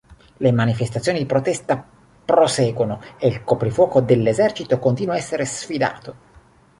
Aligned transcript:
Le 0.37 0.51
manifestazioni 0.51 1.19
di 1.19 1.27
protesta 1.27 1.85
proseguono 2.25 2.99
e 3.19 3.27
il 3.27 3.43
coprifuoco 3.43 4.01
dell'esercito 4.01 4.79
continua 4.79 5.13
a 5.13 5.17
essere 5.17 5.45
sfidato. 5.45 6.15